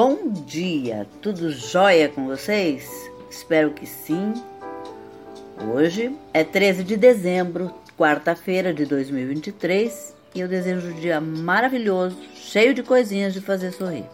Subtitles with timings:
[0.00, 2.88] Bom dia, tudo jóia com vocês?
[3.28, 4.32] Espero que sim.
[5.74, 12.72] Hoje é 13 de dezembro, quarta-feira de 2023, e eu desejo um dia maravilhoso, cheio
[12.74, 14.04] de coisinhas de fazer sorrir.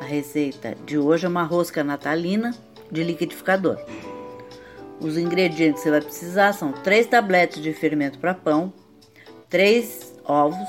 [0.00, 2.52] A receita de hoje é uma rosca natalina
[2.90, 3.78] de liquidificador.
[4.98, 8.72] Os ingredientes que você vai precisar são 3 tabletes de fermento para pão,
[9.48, 10.68] 3 ovos,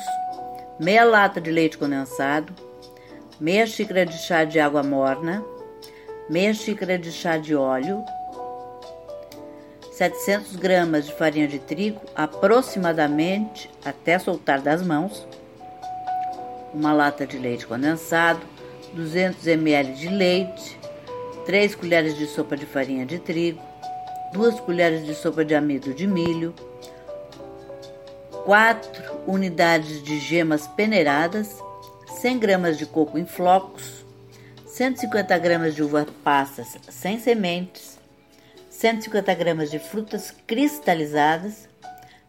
[0.79, 2.53] meia lata de leite condensado,
[3.39, 5.43] meia xícara de chá de água morna,
[6.29, 8.03] meia xícara de chá de óleo,
[9.91, 15.27] 700 gramas de farinha de trigo, aproximadamente até soltar das mãos,
[16.73, 18.41] uma lata de leite condensado,
[18.93, 20.79] 200 ml de leite,
[21.45, 23.61] 3 colheres de sopa de farinha de trigo,
[24.33, 26.53] 2 colheres de sopa de amido de milho,
[28.45, 31.61] 4 unidades de gemas peneiradas,
[32.25, 34.03] 100 gramas de coco em flocos,
[34.65, 37.99] 150 gramas de uva passas sem sementes,
[38.67, 41.69] 150 gramas de frutas cristalizadas,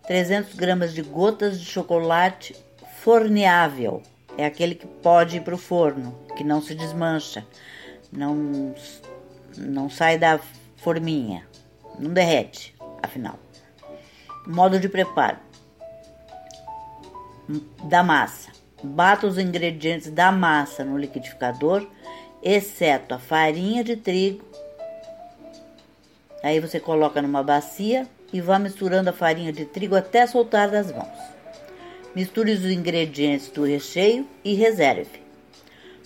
[0.06, 2.54] 300 gramas de gotas de chocolate
[3.00, 4.02] forneável.
[4.36, 7.42] É aquele que pode ir para o forno, que não se desmancha,
[8.12, 8.74] não,
[9.56, 10.38] não sai da
[10.76, 11.48] forminha,
[11.98, 13.38] não derrete, afinal.
[14.46, 15.38] Modo de preparo
[17.84, 18.55] da massa.
[18.82, 21.86] Bata os ingredientes da massa no liquidificador,
[22.42, 24.44] exceto a farinha de trigo.
[26.42, 30.92] Aí você coloca numa bacia e vá misturando a farinha de trigo até soltar das
[30.92, 31.18] mãos.
[32.14, 35.20] Misture os ingredientes do recheio e reserve.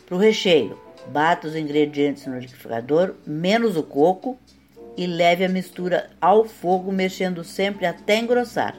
[0.06, 4.38] Para o recheio, bata os ingredientes no liquidificador, menos o coco,
[4.96, 8.76] e leve a mistura ao fogo, mexendo sempre até engrossar.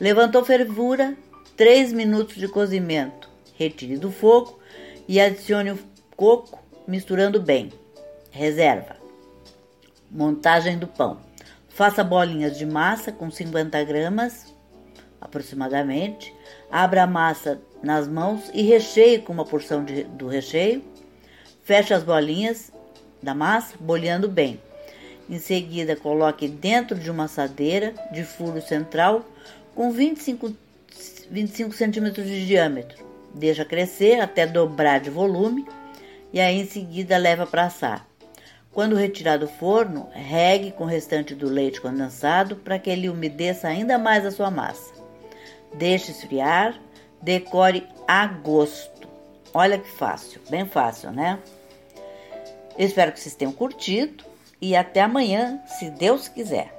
[0.00, 1.16] Levantou fervura,
[1.58, 3.28] 3 minutos de cozimento.
[3.56, 4.60] Retire do fogo
[5.08, 5.78] e adicione o
[6.14, 7.72] coco, misturando bem.
[8.30, 8.96] Reserva.
[10.08, 11.18] Montagem do pão.
[11.68, 14.54] Faça bolinhas de massa com 50 gramas
[15.20, 16.32] aproximadamente.
[16.70, 20.80] Abra a massa nas mãos e recheie com uma porção de, do recheio.
[21.64, 22.70] Feche as bolinhas
[23.20, 24.60] da massa, boleando bem.
[25.28, 29.24] Em seguida, coloque dentro de uma assadeira de furo central
[29.74, 30.54] com 25
[31.30, 33.04] 25 centímetros de diâmetro.
[33.34, 35.66] Deixa crescer até dobrar de volume
[36.32, 38.06] e aí em seguida leva para assar.
[38.72, 43.66] Quando retirar do forno, regue com o restante do leite condensado para que ele umedeça
[43.66, 44.92] ainda mais a sua massa.
[45.74, 46.80] Deixe esfriar,
[47.20, 49.08] decore a gosto.
[49.52, 51.38] Olha que fácil, bem fácil, né?
[52.78, 54.24] Espero que vocês tenham curtido
[54.60, 56.77] e até amanhã, se Deus quiser.